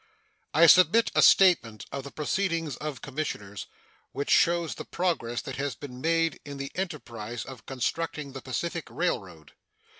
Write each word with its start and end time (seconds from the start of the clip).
I 0.55 0.65
submit 0.65 1.11
a 1.13 1.21
statement 1.21 1.85
of 1.91 2.03
the 2.03 2.09
proceedings 2.09 2.75
of 2.77 3.03
commissioners, 3.03 3.67
which 4.13 4.31
shows 4.31 4.73
the 4.73 4.83
progress 4.83 5.43
that 5.43 5.57
has 5.57 5.75
been 5.75 6.01
made 6.01 6.39
in 6.43 6.57
the 6.57 6.71
enterprise 6.73 7.45
of 7.45 7.67
constructing 7.67 8.31
the 8.31 8.41
Pacific 8.41 8.87
Railroad. 8.89 9.51